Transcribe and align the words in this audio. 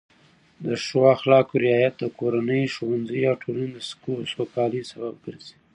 د 0.65 0.67
ښو 0.83 0.99
اخلاقو 1.15 1.55
رعایت 1.65 1.93
د 1.99 2.03
کورنۍ، 2.19 2.63
ښوونځي 2.75 3.21
او 3.31 3.35
ټولنې 3.43 3.67
د 3.75 3.79
سوکالۍ 4.33 4.81
سبب 4.91 5.13
ګرځي. 5.25 5.55